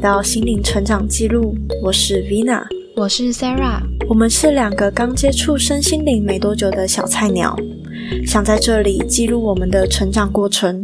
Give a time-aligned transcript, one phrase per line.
[0.00, 2.62] 到心灵成长记录，我是 Vina，
[2.96, 7.54] 我是 Sarah，我们是两个刚接触身心灵没多久的小菜鸟，
[8.26, 10.82] 想在这里记录我们的成长过程，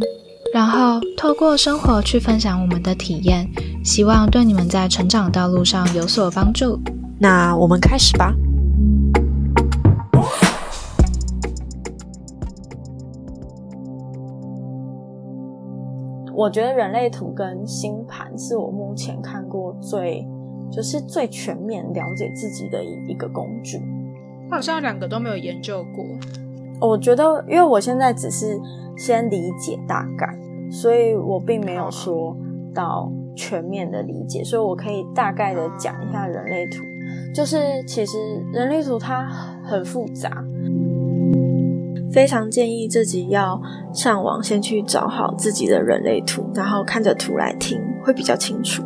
[0.53, 3.49] 然后透过生活去分享我们的体验，
[3.83, 6.79] 希望对你们在成长道路上有所帮助。
[7.19, 8.31] 那我们开始吧。
[16.37, 20.23] 我觉得人类图跟星盘是我目前看过最，
[20.71, 23.81] 就是最全面了解自己的一一个工具。
[24.51, 26.05] 好像两个都没有研究过。
[26.79, 28.55] 我觉得，因为我现在只是
[28.95, 30.37] 先理解大概，
[30.69, 32.37] 所以我并没有说
[32.71, 36.83] 到全面的理解，所以我可以大概的讲一下人类图。
[37.33, 38.15] 就是其实
[38.53, 39.25] 人类图它
[39.63, 40.29] 很复杂。
[42.11, 43.59] 非常建议自己要
[43.93, 48.83] 上网先去找好自己的人类图，然后看着图来听，会比较清楚。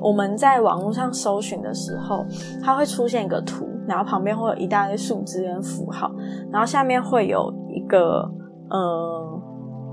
[0.00, 2.26] 我们在网络上搜寻的时候，
[2.62, 6.10] 它会出现一个图，然后旁边会有一大堆数字跟符号，
[6.52, 8.30] 然后下面会有一个
[8.68, 9.42] 呃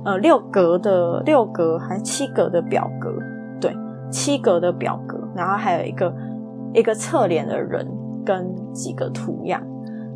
[0.03, 3.09] 呃六格的六格还是七格的表格，
[3.61, 3.73] 对，
[4.09, 6.13] 七格的表格，然后还有一个
[6.73, 7.88] 一个侧脸的人
[8.25, 9.61] 跟几个图样。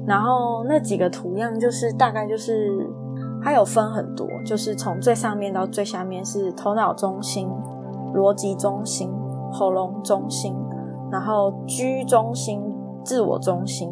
[0.07, 2.69] 然后那几个图样就是大概就是
[3.43, 7.49] 它有分很多，就是从最上面到最下面是头脑中心、
[8.13, 9.11] 逻辑中心、
[9.51, 10.55] 喉咙中心，
[11.11, 12.61] 然后居中心、
[13.03, 13.89] 自我中心、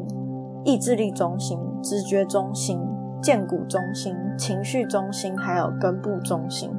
[0.64, 2.80] 意志力中心、直觉中心、
[3.20, 6.72] 剑骨中心、情绪中心，还有根部中心。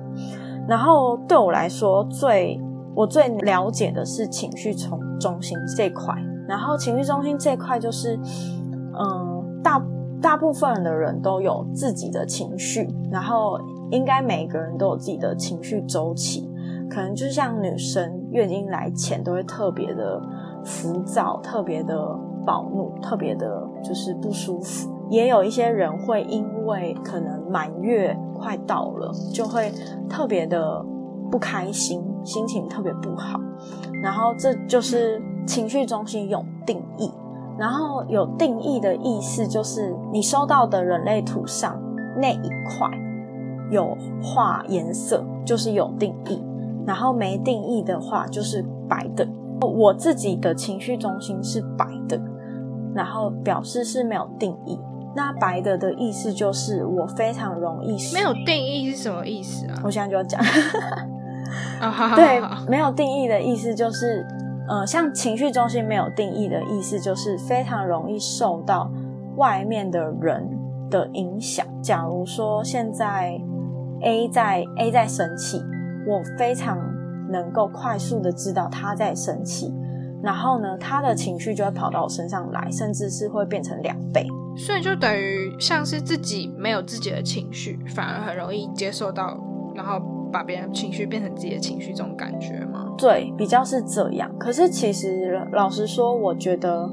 [0.69, 2.61] 然后对我来说，最
[2.95, 6.15] 我最了解的是情绪中中心这块。
[6.47, 8.17] 然后情绪中心这块就是。
[8.99, 9.85] 嗯，大
[10.21, 13.59] 大部分的人都有自己的情绪，然后
[13.91, 16.51] 应该每个人都有自己的情绪周期，
[16.89, 20.21] 可能就像女生月经来前都会特别的
[20.65, 21.97] 浮躁，特别的
[22.47, 24.91] 暴怒，特别的就是不舒服。
[25.11, 29.71] 也有一些人会因为可能满月快到了，就会
[30.09, 30.83] 特别的
[31.31, 33.39] 不开心，心情特别不好。
[34.03, 37.13] 然后这就是情绪中心有定义。
[37.57, 41.81] 然后有定义的意思就是你收到的人类图上
[42.21, 42.91] 那一块
[43.71, 46.43] 有画颜色，就是有定义；
[46.85, 49.27] 然后没定义的话就是白的。
[49.61, 52.21] 我自己的情绪中心是白的，
[52.93, 54.79] 然后表示是没有定义。
[55.15, 59.81] 那白的的意思就是我非常容易没有定义是什么意思啊？
[59.85, 60.41] 我现在就要讲。
[61.81, 64.27] 啊，对，没有定义的意思就是。
[64.67, 68.91] 呃，像情绪中心没有定义的意思，就是非常容易受到
[69.37, 70.49] 外面的人
[70.91, 71.67] 的影响。
[71.83, 73.39] 假如说现在
[74.03, 75.63] A 在 A 在生气，
[76.07, 76.79] 我非常
[77.31, 79.71] 能够快速的知道他在生气，
[80.23, 84.27] 然后呢，他的情绪就会跑到我身上来，甚至是会变成两倍。
[84.57, 89.39] 所以就等于像是自己没有自己的情绪，反而很容易接受到，
[89.75, 90.01] 然后。
[90.35, 92.93] 把别人情绪变成自己的情绪，这种感觉吗？
[92.99, 94.29] 对，比较是这样。
[94.37, 96.91] 可是其实老实说，我觉得，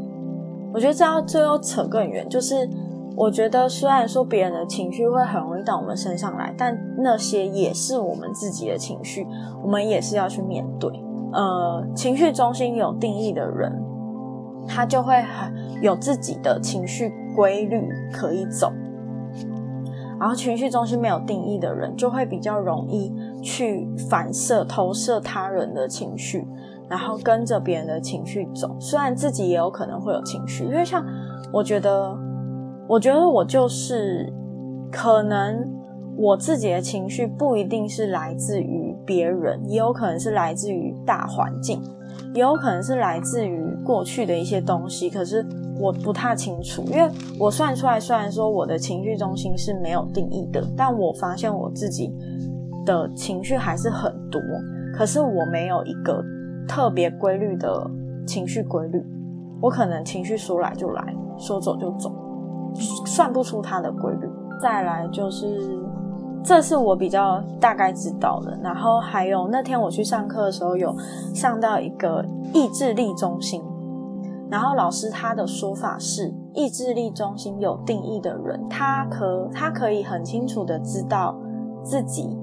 [0.71, 2.29] 我觉得这要最后扯更远。
[2.29, 2.69] 就是
[3.15, 9.25] 我觉得，虽然说别人的情绪会很容易到我们身上来，但那些也是我们自己的情绪，
[9.63, 10.91] 我们也是要去面对。
[11.33, 13.73] 呃，情绪中心有定义的人，
[14.67, 18.71] 他就会很有自己的情绪规律可以走。
[20.21, 23.11] 然后情绪中心没有定义的人，就会比较容易
[23.41, 26.47] 去反射、投射他人的情绪，
[26.87, 28.77] 然后跟着别人的情绪走。
[28.79, 31.03] 虽然自己也有可能会有情绪，因为像
[31.51, 32.15] 我觉得，
[32.87, 34.31] 我觉得我就是
[34.91, 35.67] 可能
[36.15, 41.81] 我自己的情绪不一定是来自于别人，也有可能是来自于大环境，
[42.35, 45.09] 也有可能是来自于过去的一些东西。
[45.09, 45.43] 可是。
[45.81, 47.09] 我不太清楚，因为
[47.39, 52.13] 我算出来，虽然说我的情绪中心是没有定义的，但我发现我自己
[52.85, 54.39] 的情绪还是很多。
[54.93, 56.23] 可是我没有一个
[56.67, 57.89] 特别规律的
[58.27, 59.03] 情绪规律，
[59.59, 62.11] 我可能情绪说来就来，说走就走，
[63.07, 64.29] 算不出它的规律。
[64.61, 65.81] 再来就是，
[66.43, 68.55] 这是我比较大概知道的。
[68.61, 70.95] 然后还有那天我去上课的时候，有
[71.33, 72.23] 上到一个
[72.53, 73.63] 意志力中心。
[74.51, 81.39] 然后老师他的说法是，意志力中心有定义的人，他可他可以很清楚的知道
[81.83, 82.37] 自己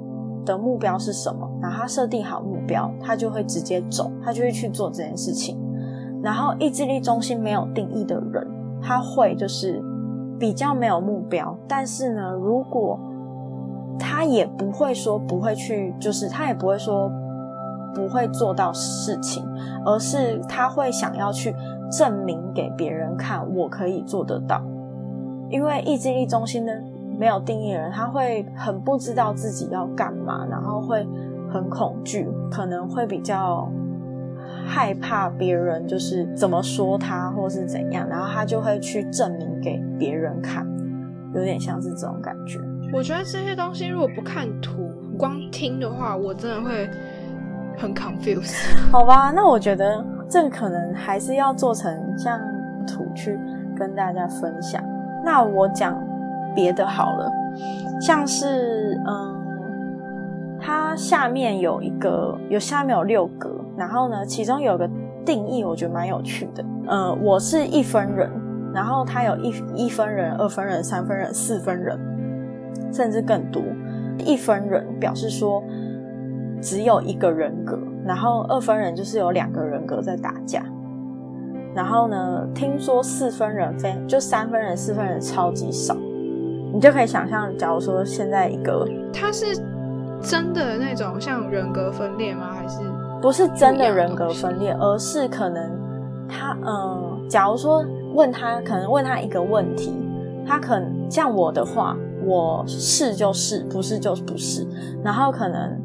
[0.46, 5.60] 的目标是什么，然后他设定好目标，他就会直接走，他就会去做这件事情。
[6.22, 8.48] 然后意志力中心没有定义的人，
[8.80, 9.80] 他会就是
[10.38, 12.98] 比较没有目标，但是呢，如果
[13.98, 17.10] 他也不会说不会去，就是他也不会说
[17.94, 19.44] 不会做到事情，
[19.84, 21.54] 而是他会想要去
[21.90, 24.62] 证明给别人看，我可以做得到。
[25.50, 26.72] 因为意志力中心呢，
[27.18, 31.06] 没有定义的人，他会很不知道自己要干嘛，然后会
[31.50, 33.70] 很恐惧，可能会比较
[34.66, 40.66] 害怕别人就是怎么说他，或是怎样，然后他就会去证明给别人看，
[41.34, 42.58] 有点像是这种感觉。
[42.92, 46.88] 我觉得这些东西如果不看图，光听的话，我真的会
[47.78, 48.76] 很 confused。
[48.90, 52.40] 好吧，那我觉得这可能还是要做成像
[52.86, 53.38] 图去
[53.76, 54.82] 跟大家分享。
[55.24, 55.96] 那我讲
[56.54, 57.30] 别的好了，
[58.00, 59.36] 像是嗯，
[60.60, 64.88] 它下面有一个，有下面有六格，然后呢，其中有个
[65.24, 66.64] 定义，我觉得蛮有趣的。
[66.86, 68.30] 呃，我是一分人，
[68.74, 71.98] 然后它有一一分人、二分人、三分人、四分人。
[72.90, 73.62] 甚至更多，
[74.24, 75.62] 一分人表示说
[76.58, 77.78] 只有一个人格，
[78.08, 80.64] 然后二分人就是有两个人格在打架，
[81.74, 85.94] 然后呢，听说四分人非就三分人、四分人超级少，
[86.72, 89.44] 你就可以想象，假如说现在一个，他是
[90.22, 92.50] 真的那种像人格分裂吗？
[92.50, 92.80] 还是
[93.20, 95.70] 不是真的人格分裂，而是可能
[96.26, 97.84] 他嗯，假如说
[98.14, 99.92] 问他，可能问他一个问题，
[100.46, 101.94] 他可能像我的话。
[102.24, 104.66] 我是就是，不是就不是。
[105.02, 105.80] 然后可能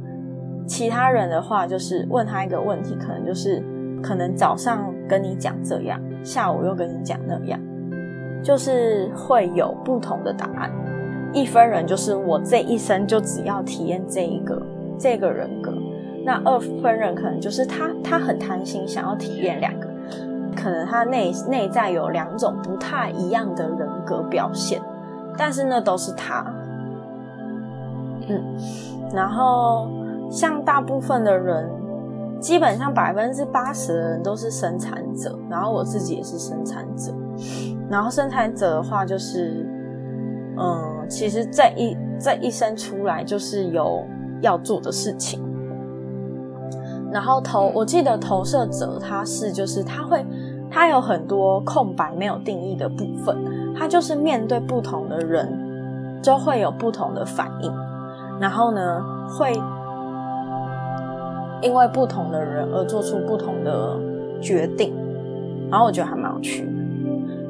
[0.65, 3.61] 其他人的话，就是问他一个问题，可能就是
[4.01, 7.59] 可能早上跟你讲这样，下午又跟你讲那样，
[8.41, 10.71] 就是会有不同的答案。
[11.33, 14.61] 一分人就是我这一生就只要体验这一个
[14.99, 15.73] 这个人格。
[16.25, 19.89] 那二分人可能就是他他很贪心，想要体验两个，
[20.55, 24.81] 可能他内内在有两种不太一样的人格表现。
[25.35, 26.45] 但是那都是他，
[28.29, 28.41] 嗯，
[29.11, 29.89] 然后
[30.33, 31.69] 像大部分的人，
[32.41, 37.13] 基本上百分之八十的人都是生产者，然后我自己也是生产者，
[37.87, 39.63] 然后生产者的话就是，
[40.57, 44.03] 嗯，其实这一这一生出来就是有
[44.41, 45.39] 要做的事情，
[47.11, 50.25] 然后投我记得投射者他是就是他会
[50.71, 53.37] 他有很多空白没有定义的部分。
[53.75, 55.47] 他就是面对不同的人，
[56.21, 57.73] 就会有不同的反应，
[58.39, 59.51] 然后呢，会
[61.63, 63.97] 因为不同的人而做出不同的
[64.41, 64.93] 决定，
[65.71, 66.67] 然后我觉得还蛮有趣。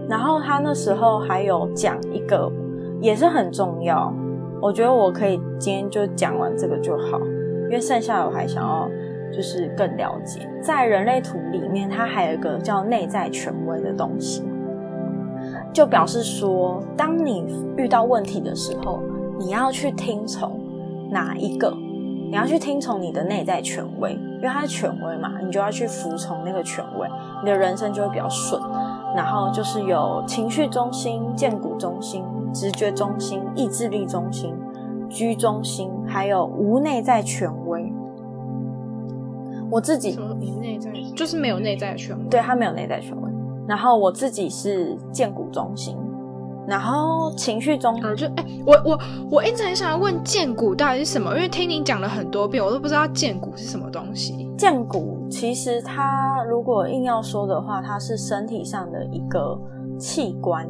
[0.08, 2.52] 然后他那时候还有讲一个，
[3.02, 4.14] 也是很重要，
[4.62, 7.20] 我觉得我可以今天就讲完这个就好，
[7.66, 8.88] 因为剩下的我还想要
[9.34, 10.48] 就是更了解。
[10.62, 14.44] 在人类图里面，它还有一个叫内在权威的东西。
[15.74, 17.46] 就表示说，当你
[17.78, 19.00] 遇到问题的时候，
[19.40, 20.60] 你要去听从
[21.10, 21.74] 哪一个？
[22.34, 27.08] 你要去听从你的内在权威，因为它是权威嘛，你就要去服从那个权威，
[27.44, 28.60] 你的人生就会比较顺。
[29.16, 34.52] 然后就是有情绪中心、建骨中心、直觉中心、意志力中心、
[35.08, 37.94] 居中心，还有无内在权威。
[39.70, 43.32] 我自己无内在就是没有内在权威，对他没有内在权威。
[43.68, 45.96] 然后我自己是建骨中心，
[46.68, 49.00] 然后情绪中，就哎，我我
[49.32, 54.50] 我一直很想要问剑骨到底是什么，因为听你讲了很多遍，我都不知道剑骨是什么东西。
[54.58, 59.60] 剑骨其实它如果硬要说的话，它是身体上的一个
[60.00, 60.68] 器官。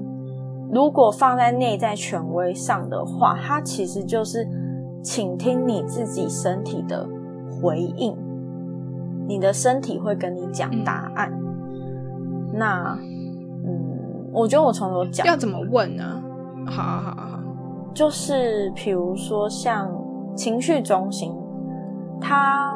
[0.72, 4.48] 如果放在内在权威上的话，它其实就是
[5.04, 7.08] 倾听你自己身体的
[7.62, 8.18] 回应，
[9.28, 11.32] 你的身体会跟你讲答案。
[12.52, 13.23] 那，嗯，
[14.34, 16.04] 我觉得我从头讲要怎么问呢？
[16.66, 17.40] 好，好，好，
[17.94, 19.92] 就是比如说像
[20.36, 21.32] 情绪中心，
[22.20, 22.76] 他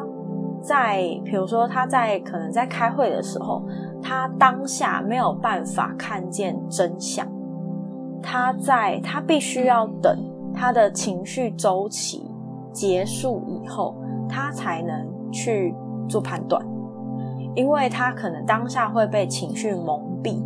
[0.62, 3.62] 在比如说他在可能在开会的时候，
[4.00, 7.26] 他当下没有办法看见真相，
[8.22, 10.16] 他在他必须要等
[10.54, 12.30] 他的情绪周期
[12.72, 13.96] 结束以后，
[14.28, 15.74] 他才能去
[16.08, 16.64] 做判断。
[17.54, 20.40] 因为他可能当下会被情绪蒙蔽，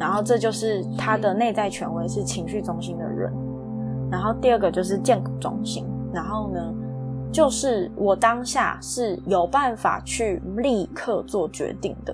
[0.00, 3.30] 然后这就是他的内在权威是情绪中心的人。
[4.10, 6.74] 然后第二个就是建骨中心，然后呢，
[7.30, 12.12] 就是我当下是有办法去立刻做决定的，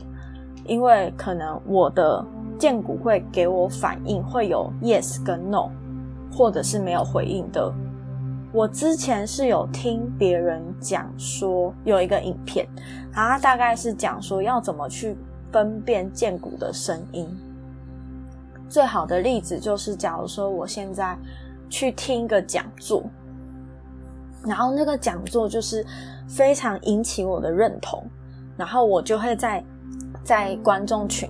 [0.66, 2.22] 因为可能我的
[2.58, 5.70] 建骨会给我反应，会有 yes 跟 no，
[6.30, 7.72] 或者是没有回应的。
[8.52, 12.66] 我之前是有听别人讲说有一个影片，
[13.12, 15.16] 然后大概是讲说要怎么去
[15.50, 17.26] 分辨剑骨的声音。
[18.68, 21.16] 最好的例子就是，假如说我现在
[21.68, 23.02] 去听一个讲座，
[24.44, 25.84] 然后那个讲座就是
[26.28, 28.04] 非常引起我的认同，
[28.56, 29.64] 然后我就会在
[30.24, 31.28] 在观众群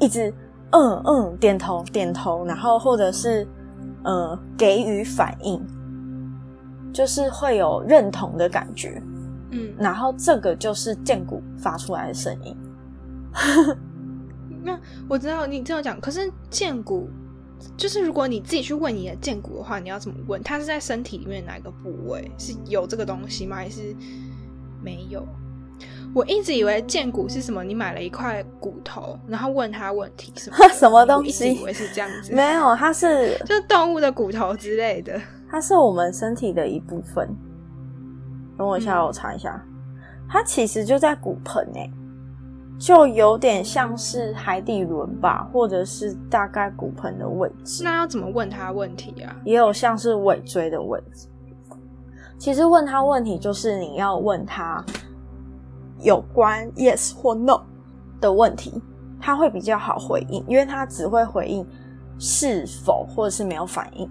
[0.00, 0.32] 一直
[0.70, 3.46] 嗯嗯点头点头，然后或者是
[4.02, 5.64] 呃给予反应，
[6.92, 9.00] 就是会有认同的感觉。
[9.50, 12.56] 嗯，然 后这个就是剑骨发出来的声音。
[14.64, 14.78] 那
[15.08, 17.08] 我知道你这样讲，可是剑骨
[17.76, 20.42] 就是如果你自己去问你的剑骨的话，你要怎么问？
[20.42, 23.56] 它是在身体里面哪个部位是有这个东西吗？
[23.56, 23.94] 还是
[24.82, 25.26] 没有？
[26.14, 27.64] 我一直以为剑骨是什么？
[27.64, 35.20] 你买了一块骨头，然后问他问题什么 什么东我一直西以为是这样子，没有，它是 就是动物的骨头之类的。
[35.50, 37.28] 它是我们身体的一部分。
[38.56, 39.60] 等我一下，嗯我查一下，
[40.28, 41.90] 它其实就在骨盆诶、
[42.78, 49.34] 就有点像是海底轮吧，或者是大概骨盆的位置，那要怎么问他问题啊？
[49.44, 51.28] 也有像是尾椎的位置。
[52.36, 54.84] 其实问他问题，就是你要问他
[56.00, 57.62] 有关 yes 或 no
[58.20, 58.82] 的问题，
[59.20, 61.64] 他会比较好回应，因为他只会回应
[62.18, 64.10] 是否或者是没有反应。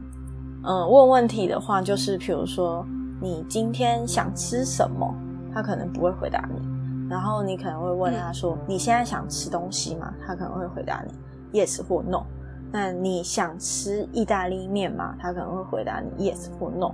[0.64, 2.84] 嗯，问问题的话，就是比如说
[3.22, 5.14] 你今天想吃什么，
[5.54, 6.73] 他可能不会回答你。
[7.10, 12.24] 然后你可能会问他说：“你现在想吃东西吗？”他可能会回答你 yes 或 no。
[12.72, 15.16] 那你想吃意大利面吗？
[15.20, 16.92] 他可能会回答你 yes 或 no。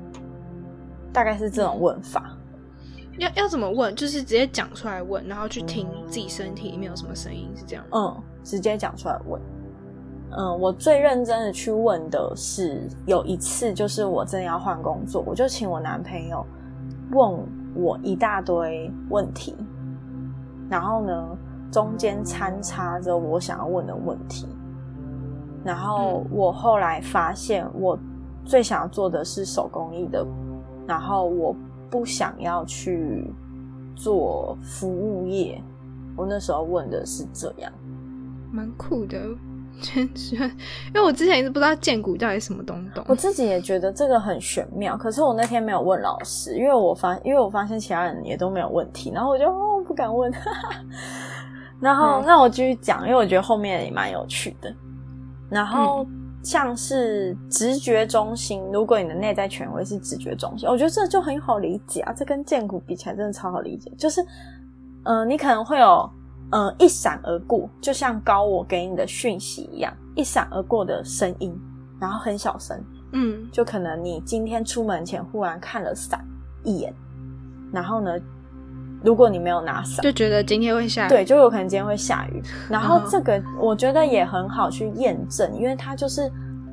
[1.14, 2.36] 大概是这种问法。
[3.18, 3.96] 要要怎么问？
[3.96, 7.98] 就是直接讲出来问，然后去听自己身体里面有什么声音，是这样吗？
[7.98, 9.42] 嗯，直接讲出来问。
[10.32, 16.46] 嗯，我最认真的去问的是，有一次就是我真的要换工作，我就请我男朋友
[17.12, 19.56] 问我一大堆问题，
[20.70, 21.38] 然后呢，
[21.72, 24.48] 中间参插着我想要问的问题。
[25.64, 27.98] 然后我后来发现，我
[28.46, 30.26] 最想要做的是手工艺的，
[30.88, 31.56] 然后我
[31.90, 33.30] 不想要去
[33.96, 35.62] 做服务业。
[36.16, 37.72] 我那时候问的是这样。
[38.52, 39.20] 蛮酷的，
[39.82, 43.16] 真是，因为我之前一直不知道剑骨到底什么东东我。
[43.16, 50.32] 自己也觉得这个很玄妙，可是我那天没有问老师，因为我发，因为我发现其他人也都没有问题，然后我就哦不敢问，
[51.80, 54.74] 然后、嗯那我继续讲，因为我觉得后面也蛮有趣的。
[55.50, 56.06] 然后
[56.44, 64.22] 像是直觉中心，如果你的内在权威是直觉中心，我觉得这就很好理解啊，这跟剑骨比起来真的超好理解，就是
[65.04, 66.10] 嗯、呃你可能会有。
[66.52, 71.56] 嗯，一闪而过，就像高我给你的讯息一样，一闪而过的声音，
[72.00, 72.76] 然后很小声，
[73.12, 76.26] 嗯就可能你今天出门前忽然看了伞
[76.64, 76.94] 一眼，
[77.72, 78.18] 然后呢，
[79.04, 81.10] 如果你没有拿伞，就觉得今天会下雨。
[81.10, 82.42] 对，就有可能今天会下雨。
[82.68, 86.32] 然后嗯这个我觉得也很好去验证，因为他就是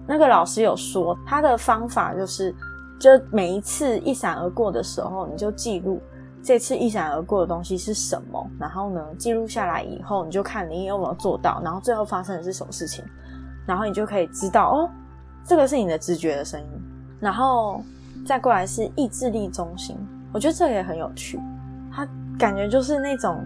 [0.08, 2.54] 那个老师有说，他的方法就是，
[2.98, 6.00] 就每一次一闪而过的时候，你就记录
[6.46, 13.04] 这次一闪而过的东西是什么，然后呢，记录下来以后，你就看你有没有做到，然后最后发生的是什么事情，
[13.66, 14.88] 然后你就可以知道哦，
[15.44, 16.66] 这个是你的直觉的声音。
[17.18, 17.82] 然后
[18.24, 19.96] 再过来是意志力中心，
[20.32, 21.40] 我觉得这也很有趣，
[21.92, 22.06] 他
[22.38, 23.44] 感觉就是那种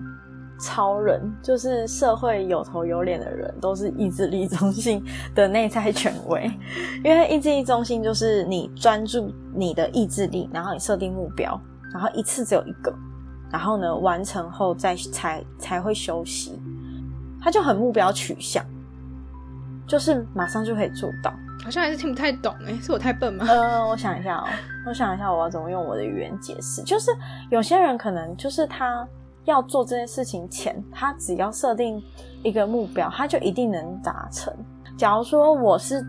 [0.61, 5.03] 超人，就是社会有头有脸的人，都是意志力中心
[5.35, 6.45] 的内在权威。
[7.03, 11.59] 因为意志力中心就是你专注你的意志力，然后你设定目标，
[11.93, 12.95] 然后一次只有一个，
[13.51, 16.61] 然后呢完成后再才才会休息，
[17.41, 18.65] 他就很目标取向，
[19.87, 21.33] 就是马上就可以做到。
[21.63, 23.45] 好像还是听不太懂哎、是我太笨吗？
[23.47, 24.49] 呃，我想一下哦，
[24.87, 26.83] 我想一下我要怎么用我的语言解释。
[26.85, 27.11] 就是
[27.51, 29.07] 有些人可能就是他
[29.45, 32.03] 要做这件事情前，他只要设定
[32.43, 34.51] 一个目标，他就一定能达成。
[34.97, 36.03] 假如说我是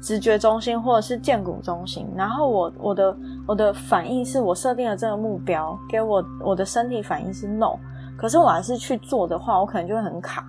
[0.00, 3.16] 直觉中心或者是建骨中心，然后我我的
[3.46, 7.76] 我的反应是我设定了这个目标，给我我的身体反应是 no，
[8.16, 10.46] 可是我还是去做的话，我可能就会很卡，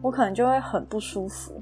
[0.00, 1.60] 我可能就会很不舒服。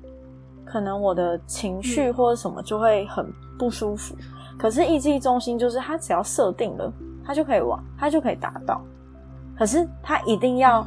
[0.65, 3.27] 可能我的情绪嗯或者什么就会很
[3.59, 4.15] 不舒服。
[4.57, 6.93] 可是意志力中心就是它只要设定了，
[7.25, 8.81] 它就可以往，它就可以达到。
[9.59, 10.87] 可是它一定要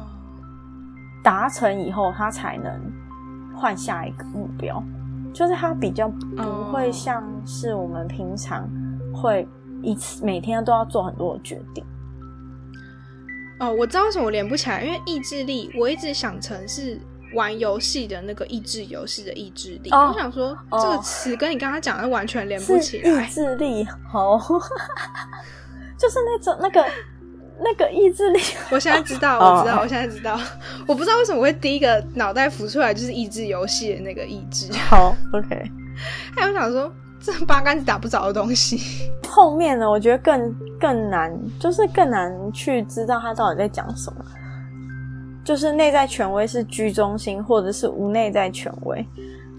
[1.22, 2.72] 达成以后，它才能
[3.54, 4.82] 换下一个目标。
[5.34, 8.66] 就是它比较不会像是我们平常
[9.12, 9.46] 会
[9.82, 11.84] 一次每天都要做很多的决定。
[13.60, 17.00] 哦，我知道为什么我连不起来，因为意志力，我一直想成是
[17.34, 19.90] 玩游戏的那个益智游戏的意志力。
[19.90, 23.24] 哦我想说哦这个词跟你刚刚讲的完全连不起来。
[23.24, 24.40] 意志力哦，
[25.98, 26.84] 就是那种那个
[27.58, 28.40] 那个意志力。
[28.70, 30.38] 我现在知道，哦我知道，我现在知道。
[30.86, 34.72] 我不知道为什么会第一个脑袋浮出来就是益智游戏的那个意志。
[34.88, 35.70] 好，OK。
[36.36, 38.78] 还有想说这八竿子打不着的东西。
[39.28, 44.24] 后面呢，我觉得更更难，就是更难去知道他到底在讲什么。
[45.44, 49.06] 就是内在权威是居中心，或者是无内在权威，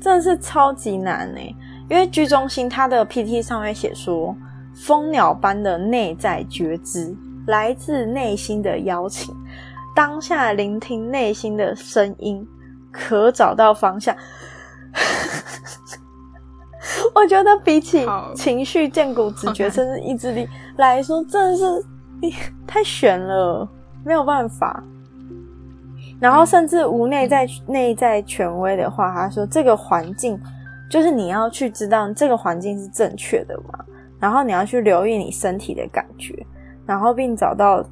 [0.01, 1.39] 真的是超级难呢。
[1.89, 4.35] 因为居中心，它的 PT 上面写说，
[4.73, 7.15] 蜂鸟般的内在觉知，
[7.47, 9.35] 来自内心的邀请，
[9.95, 12.47] 当下聆听内心的声音，
[12.91, 14.15] 可找到方向。
[17.13, 20.47] 我觉得比起情绪、见骨、直觉，甚至意志力
[20.77, 21.63] 来说，真的是
[22.65, 23.67] 太悬了，
[24.03, 24.83] 没有办法。
[26.19, 30.39] 然后甚至无内在内在权威的话，他说这个环境
[30.89, 33.85] 就是你要去知道这个环境是正确的嘛，
[34.19, 36.33] 然后你要去留意你身体的感觉，
[36.85, 37.83] 然后并找到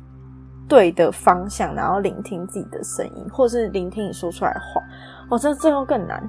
[0.68, 4.82] 对的方向，然后聆听自己的声音，或是聆听你说出来的话。
[5.30, 6.22] 哦，这这个更难。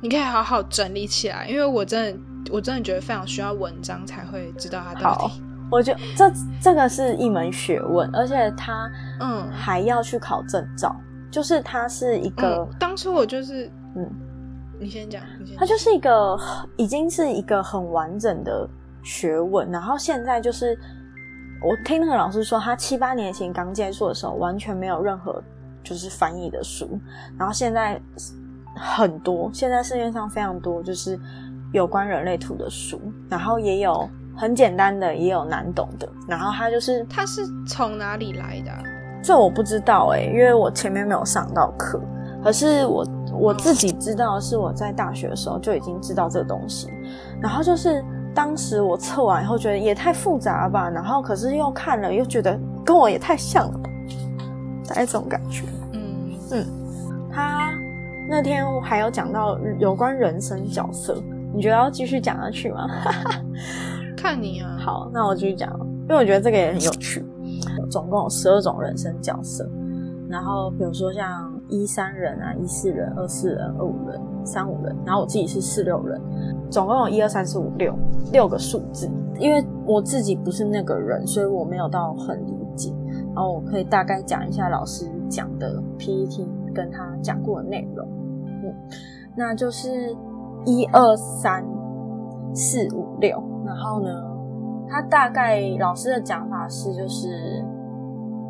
[0.00, 5.42] 你可以好好整理起来，因为我真的我真的觉得非常需要文章才会知道它到底。
[5.70, 8.90] 我觉得这这个是一门学问，而且它
[9.20, 10.94] 嗯还要去考证照。
[11.30, 14.04] 就是它是一个，当初我就是嗯，
[14.80, 15.56] 你先讲，你先。
[15.56, 16.36] 它就是一个
[16.76, 18.68] 已经是一个很完整的
[19.04, 20.76] 学问，然后现在就是
[21.62, 25.42] 我听那个老师说，他七八年前刚接触的时候，完全没有任何
[25.84, 26.98] 就是翻译的书，
[27.38, 28.00] 然后现在
[28.76, 31.18] 很多，现在市面上非常多就是
[31.72, 38.72] 有关人类图的书，然后也有很简单的，也有难懂的，然后他就是他是从哪里来的？
[39.22, 42.00] 这我不知道哎，因为我前面没有上到课。
[42.42, 46.88] 可是我我自己知道，是我在大学的时候就已经知道这个东西。
[47.38, 48.02] 然后就是
[48.34, 50.88] 当时我测完以后，觉得也太复杂吧。
[50.88, 53.90] 然后可是又看了，又觉得跟我也太像了吧，
[54.88, 55.64] 大概这种感觉。
[55.92, 56.00] 嗯
[56.52, 56.66] 嗯，
[57.32, 57.70] 他
[58.28, 61.22] 那天还有讲到有关人生角色，
[61.52, 62.88] 你觉得要继续讲下去吗？
[64.16, 64.76] 看你啊。
[64.78, 65.70] 好，那我继续讲，
[66.02, 67.24] 因为我觉得这个也很有趣。
[67.90, 69.68] 总共有十二种人生角色，
[70.28, 76.20] 然后比如说像一三人啊、一四人、二四人、二五人、三五人，然后我自己是四六人，
[76.70, 77.94] 总共有一二三四五六
[78.32, 79.08] 六个数字。
[79.38, 82.92] 因为我自己不是那个人，所以我没有到很理解。
[83.34, 88.06] 然后我可以大概讲一下老师讲的 PPT 跟他讲过的内容。
[88.62, 88.74] 嗯，
[89.36, 90.14] 那就是
[90.66, 91.64] 一二三
[92.54, 94.10] 四五六，然后呢？
[94.92, 97.64] 他大概老师的讲法是，就是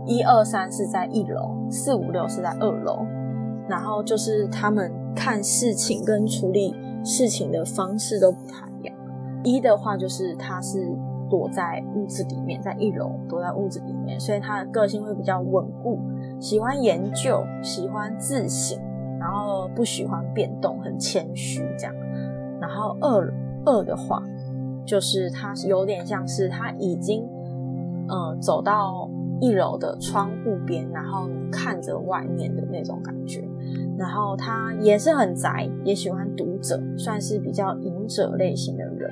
[0.07, 3.07] 一二三是在一楼，四五六是在二楼，
[3.69, 8.95] 然后就是他们看事情跟处理事情的方式都不太一样。
[9.45, 10.95] 一的话就是他是
[11.29, 15.99] 躲在屋子里面，在一楼躲在屋子里面，所以他的个性会比较稳固，
[16.41, 18.79] 喜欢研究，喜欢自省，
[19.19, 21.95] 然后不喜欢变动，很谦虚这样。
[22.61, 23.33] 然后二
[23.65, 24.23] 二的话。
[24.87, 27.23] 就是他有点像是他已经，
[28.09, 29.09] 嗯，走到
[29.41, 33.43] 一楼的窗户边，然后看着外面的那种感觉。
[33.97, 39.11] 然后他也是很宅，也喜欢读者，算是比较隐者类型的人。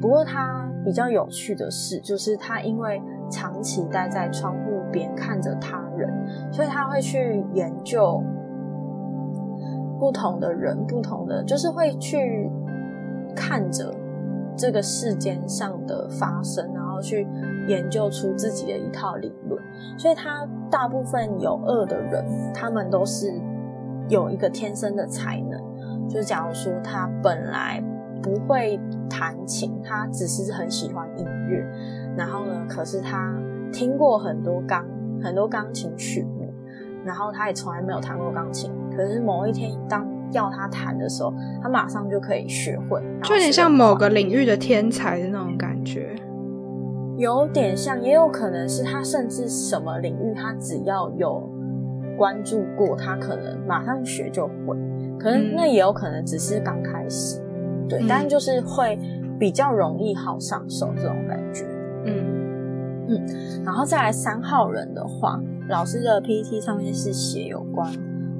[0.00, 6.10] 不过他比较有趣的是，就是他因为长期待在窗户边看着他人，
[6.52, 8.22] 所以他会去研究
[9.98, 12.50] 不同的人，不同的就是会去
[13.34, 13.92] 看着。
[14.58, 17.26] 这个世间上的发生，啊后去
[17.68, 19.62] 研究出自己的一套理论，
[19.98, 23.30] 所以他大部分有恶的人，他们都是
[24.08, 25.60] 有一个天生的才能。
[26.08, 27.82] 就是假如说他本来
[28.22, 28.80] 不会
[29.10, 31.66] 弹琴，他只是很喜欢音乐，
[32.16, 33.36] 然后呢，可是他
[33.72, 34.86] 听过很多钢
[35.22, 36.52] 很多钢琴曲目，
[37.04, 46.14] 然后他也从来没有弹过钢琴，可是某一天当要他弹的时候，他马上就可以学会，就有点像某个领域的天才的那种感觉。
[47.16, 51.42] 有点像，也有可能是他甚至什么领域，他只要有
[52.16, 54.76] 关注过，他可能马上学就会。
[55.18, 57.42] 可能那也有可能只是刚开始，
[57.88, 58.98] 对，但就是会
[59.38, 61.64] 比较容易好上手这种感觉。
[62.04, 63.26] 嗯嗯，
[63.64, 67.90] 然后再来三号人的话，老师的 PPT 上面是写有关。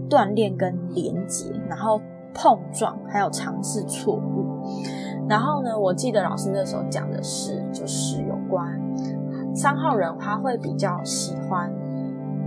[0.09, 2.01] 锻炼跟连接，然后
[2.33, 4.47] 碰撞，还有尝试错误。
[5.29, 8.81] 然后呢，我记得老师那时候讲的是，就是有关
[9.55, 11.73] 三号人，他会比较喜欢，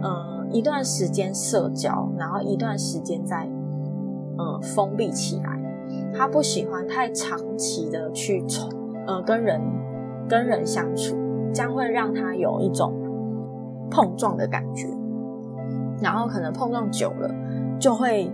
[0.01, 3.47] 呃，一段时间社交，然后一段时间在，
[4.37, 5.59] 嗯，封闭起来。
[6.13, 8.43] 他不喜欢太长期的去，
[9.07, 9.59] 呃，跟人
[10.27, 11.15] 跟人相处，
[11.51, 12.93] 将会让他有一种
[13.89, 14.87] 碰撞的感觉。
[16.01, 17.29] 然后可能碰撞久了。
[17.79, 18.31] 就会，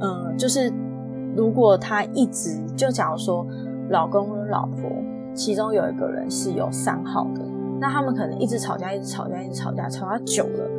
[0.00, 0.72] 嗯，就是
[1.36, 3.46] 如果他一直就假如说，
[3.90, 4.90] 老公老婆，
[5.34, 7.42] 其中有一个人是有三号的，
[7.80, 10.70] 那他们可能一直吵架，一直吵架，一直吵架，吵到久了，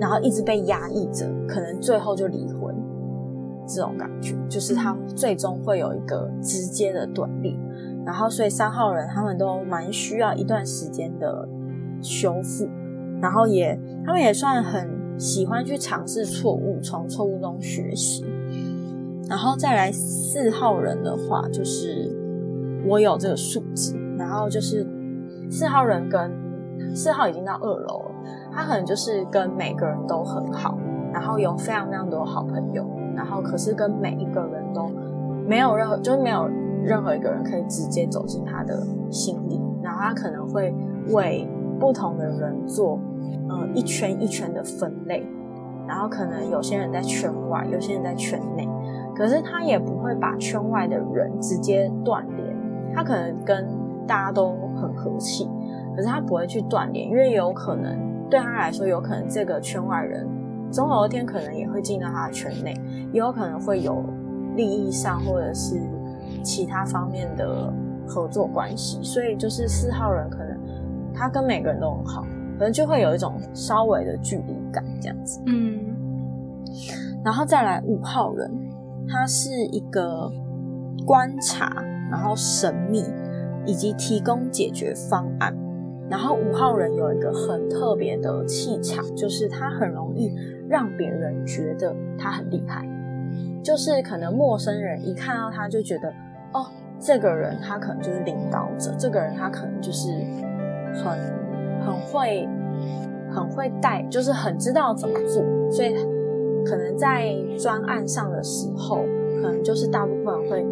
[0.00, 2.74] 然后一直被压抑着，可能最后就离婚。
[3.68, 7.52] 这种感觉就是他最终会有一个直接的断裂，
[8.04, 11.48] 然后所以三号人他们都蛮需要一段时间的
[12.00, 12.68] 修复，
[13.20, 18.24] 然后也他们也算很喜欢去尝试错误，从错误中学习。
[19.28, 22.15] 然后再来四号人的话，就是
[22.86, 24.86] 我有这个数字，然后就是
[25.50, 26.30] 四号人跟
[26.94, 28.14] 四号已经到二楼了，
[28.52, 30.78] 他可能就是跟每个人都很好，
[31.12, 32.86] 然后有非常非常多好朋友。
[33.16, 34.90] 然后，可是跟每一个人都
[35.46, 36.46] 没有任何，就是没有
[36.84, 39.58] 任何一个人可以直接走进他的心里。
[39.82, 40.74] 然后他可能会
[41.12, 41.48] 为
[41.80, 43.00] 不同的人做，
[43.48, 45.26] 嗯，一圈一圈的分类。
[45.88, 48.68] 然后可能有些人在圈外，有些人在圈内。
[49.16, 52.45] 可是他也不会把圈外的人直接断联。
[52.96, 53.68] 他可能跟
[54.06, 55.46] 大家都很和气，
[55.94, 57.96] 可是他不会去断联，因为有可能
[58.30, 60.26] 对他来说，有可能这个圈外人。
[60.72, 62.74] 总有一天可能也会进到他的圈内，
[63.12, 64.02] 也有可能会有
[64.56, 65.80] 利益上或者是
[66.42, 67.72] 其他方面的
[68.06, 70.58] 合作关系，所以就是四号人可能
[71.14, 72.22] 他跟每个人都很好，
[72.58, 75.40] 可能就会有一种稍微的距离感这样子。
[75.46, 75.78] 嗯，
[77.24, 78.50] 然后再来五号人，
[79.08, 80.28] 他是一个
[81.06, 81.70] 观察，
[82.10, 83.04] 然后神秘
[83.64, 85.56] 以及提供解决方案。
[86.08, 90.32] 然后五号人有一个很特别的气场，就是他很容易
[90.68, 92.88] 让别人觉得他很厉害，
[93.62, 96.08] 就是可能陌生人一看到他就觉得，
[96.52, 96.64] 哦，
[97.00, 100.12] 这个人他可能就是领导者，这个人他可能就是
[100.94, 101.18] 很
[101.84, 102.48] 很会
[103.28, 105.42] 很会带，就是很知道怎么做，
[105.72, 105.92] 所以
[106.64, 108.98] 可能在专案上的时候，
[109.42, 110.66] 可能就是大部分人会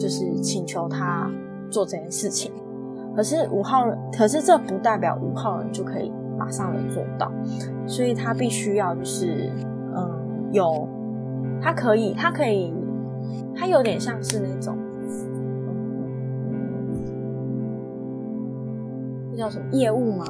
[0.00, 1.30] 就是请求他
[1.70, 2.50] 做这件事情。
[3.14, 7.30] 可是五号人，可是这不代表五号人就可以马上能做到，
[7.86, 9.50] 所以他必须要就是，
[9.94, 10.88] 嗯，有，
[11.60, 12.72] 他可以，他可以，
[13.54, 14.76] 他有点像是那种，
[19.32, 20.24] 那叫什么业务吗？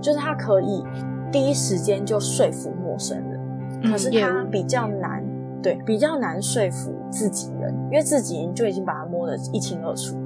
[0.00, 0.84] 就是他可以
[1.32, 5.24] 第一时间就说服陌生人，可是他比较难，
[5.62, 7.57] 对，比较难说服自己人，
[7.90, 10.16] 因为自己就已经把他摸得一清二楚。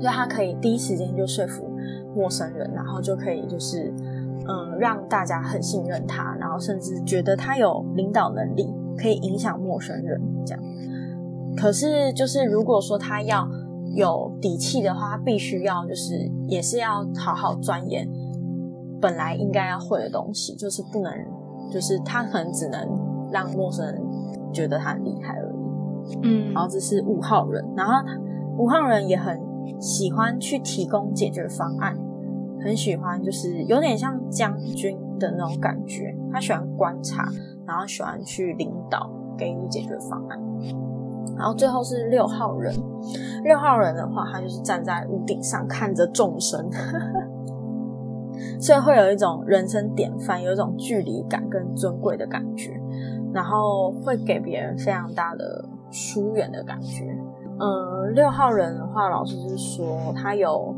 [0.00, 1.70] 所以他可以第一时间就说服
[2.14, 3.92] 陌生人，然后就可以就是，
[4.46, 10.62] 嗯，让大家很信任他，然后甚至觉得他有领导能力，可以影响陌生人这样。
[11.56, 13.46] 可是就是如果说他要
[13.94, 18.08] 有底气的话，必须要就是也是要好好钻研
[19.00, 21.12] 本来应该要会的东西，就是不能
[21.70, 22.88] 就是他可能只能
[23.30, 24.00] 让陌生人
[24.52, 25.49] 觉得他很厉害而已。
[26.22, 27.94] 嗯，然后这是五号人，然后
[28.56, 29.48] 五号人也很。
[29.78, 31.96] 喜欢去提供解决方案，
[32.62, 36.14] 很喜欢，就是有点像将军的那种感觉。
[36.30, 37.24] 他喜欢观察，
[37.66, 40.38] 然后喜欢去领导，给予解决方案。
[41.36, 42.74] 然后最后是六号人，
[43.44, 46.68] 六号人的话，他就是站在屋顶上看着众生，
[48.60, 52.78] 所以会有一种人生典范，有一种距离感跟尊贵的感觉，
[53.32, 57.04] 然后会给别人非常大的疏远的感觉。
[57.58, 60.74] 嗯，六号人的话，老师是说他有，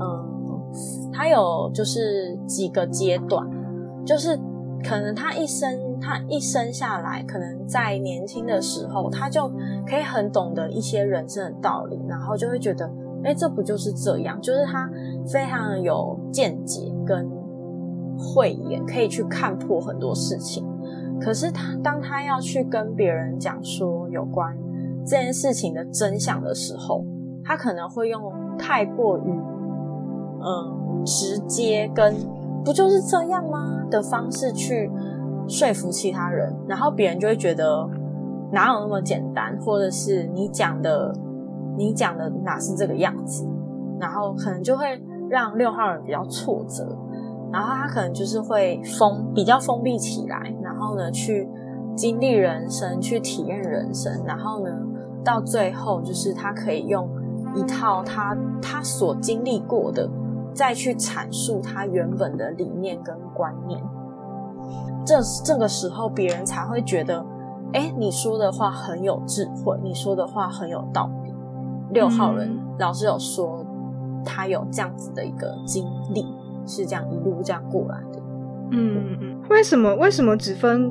[0.00, 0.72] 嗯，
[1.12, 3.46] 他有就是几个阶段，
[4.06, 4.34] 就是
[4.82, 9.46] 可能他一生他一生下来，可能在年轻的时候，他就
[9.86, 12.90] 可以很懂得一些人生的道理，然后就会觉得，
[13.24, 14.40] 哎，这不就是这样？
[14.40, 14.90] 就是他
[15.30, 17.30] 非常有见解跟
[18.16, 20.66] 慧眼，可以去看破很多事情。
[21.24, 24.56] 可是他当他要去跟别人讲说有关。
[25.04, 27.04] 这件事情的真相的时候，
[27.44, 29.22] 他可能会用太过于
[30.40, 32.14] 嗯直接跟
[32.64, 34.88] 不就是这样吗的方式去
[35.48, 37.84] 说服其他人，然后别人就会觉得
[38.52, 41.12] 哪有那么简单，或者是你讲的
[41.76, 43.44] 你讲的哪是这个样子，
[43.98, 46.96] 然后可能就会让六号人比较挫折，
[47.52, 50.54] 然后他可能就是会封比较封闭起来，
[50.92, 51.48] 后呢去
[51.96, 54.70] 经历人生，去体验人生，然后呢。
[55.24, 57.08] 到最后，就是他可以用
[57.54, 60.10] 一套他他所经历过的，
[60.52, 63.80] 再去阐述他原本的理念跟观念。
[65.06, 67.24] 这这个时候，别人才会觉得，
[67.72, 71.32] 哎，你说的话很有智慧，你说的话很有道理。
[71.90, 73.64] 六号人老师有说，
[74.24, 76.26] 他有这样子的一个经历，
[76.66, 78.20] 是这样一路这样过来的。
[78.72, 80.90] 嗯嗯，为什么为什么只分？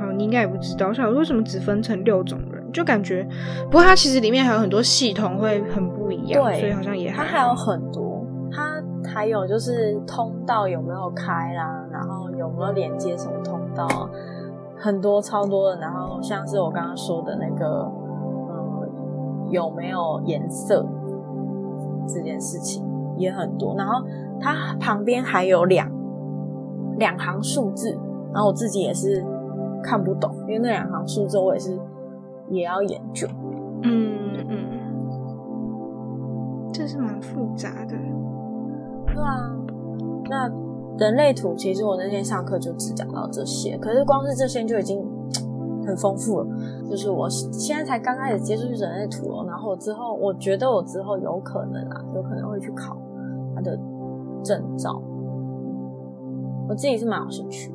[0.00, 2.72] 好，你应该也不知道，我想为什么只分成六种人？
[2.72, 3.26] 就感觉，
[3.66, 14.08] 不过它其实里面还有很多系统会很不一样，对所以好像也它还还有很多，它还有就是通道有没有开啦，然后有没有连接什么通道啊，
[14.78, 15.78] 很多超多的。
[15.80, 17.66] 然后像是我刚刚说的那个，
[18.48, 18.88] 呃，
[19.50, 20.88] 有没有颜色
[22.08, 22.82] 这件事情
[23.18, 23.74] 也很多。
[23.76, 24.02] 然后
[24.40, 25.86] 它旁边还有两
[26.98, 27.96] 两行数字，
[28.32, 29.24] 然后我自己也是
[29.82, 31.78] 看不懂，因为那两行数字我也是
[32.48, 33.26] 也要研究。
[33.82, 34.56] 嗯嗯，
[36.72, 37.96] 这是蛮复杂的。
[39.06, 39.52] 对啊，
[40.30, 40.48] 那
[40.98, 45.04] 人类图其实我那天上课就只讲到这些，可是光是这些就已经
[45.84, 46.46] 很丰富了。
[46.88, 52.96] 就是我现在才刚开始接触人类图哦，然后之后我觉得我之后有可能啊，有可能会去考
[53.54, 53.76] 他的
[54.42, 55.02] 证照，
[56.68, 57.74] 我自己是蛮有兴趣的。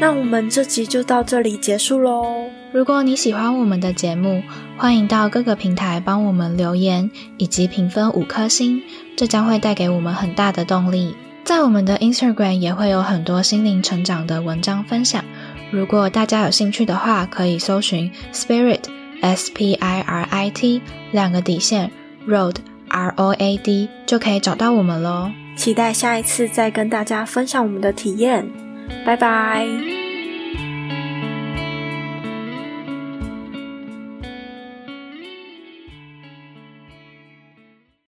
[0.00, 2.24] 那我们这集就到这里结束喽。
[2.72, 4.42] 如果你喜欢我们的节目，
[4.76, 8.82] 欢迎到各个平台帮我们留言以及评分五颗星，
[9.16, 11.14] 这将会带给我们很大的动力。
[11.44, 15.24] 在我们的 Instagram 也会有很多心灵成长的文章分享，
[15.70, 18.80] 如果大家有兴趣的话，可以搜寻 Spirit
[19.20, 21.92] S P I R I T 两个底线
[22.26, 22.56] Road
[22.92, 25.30] R O A D 就可以找到我们喽。
[25.56, 28.46] 期待下一次再跟大家分享我们的体验，
[29.04, 30.01] 拜拜。